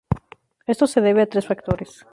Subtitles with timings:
[0.65, 2.07] Esto se debe a tres factores.